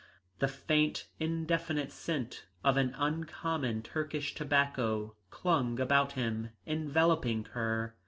The 0.39 0.47
faint 0.47 1.05
indefinite 1.19 1.91
scent 1.91 2.47
of 2.63 2.75
an 2.75 2.95
uncommon 2.97 3.83
Turkish 3.83 4.33
tobacco 4.33 5.15
clung 5.29 5.79
about 5.79 6.13
him, 6.13 6.49
enveloping 6.65 7.43
her. 7.51 7.95